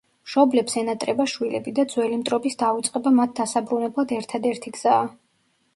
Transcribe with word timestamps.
მშობლებს 0.27 0.77
ენატრება 0.81 1.27
შვილები 1.33 1.75
და 1.81 1.85
ძველი 1.93 2.17
მტრობის 2.23 2.59
დავიწყება 2.63 3.15
მათ 3.21 3.37
დასაბრუნებლად 3.43 4.17
ერთადერთი 4.21 4.77
გზაა. 4.81 5.07